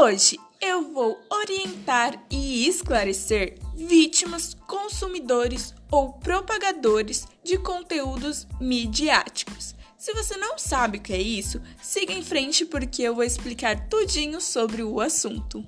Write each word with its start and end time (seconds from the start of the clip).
Hoje 0.00 0.38
eu 0.60 0.92
vou 0.92 1.18
orientar 1.28 2.24
e 2.30 2.68
esclarecer 2.68 3.58
vítimas, 3.74 4.54
consumidores 4.68 5.74
ou 5.90 6.12
propagadores 6.12 7.26
de 7.42 7.58
conteúdos 7.58 8.46
midiáticos. 8.60 9.74
Se 9.98 10.12
você 10.14 10.36
não 10.36 10.56
sabe 10.56 10.98
o 10.98 11.00
que 11.00 11.12
é 11.12 11.20
isso, 11.20 11.60
siga 11.82 12.12
em 12.12 12.22
frente 12.22 12.64
porque 12.64 13.02
eu 13.02 13.16
vou 13.16 13.24
explicar 13.24 13.88
tudinho 13.88 14.40
sobre 14.40 14.84
o 14.84 15.00
assunto. 15.00 15.66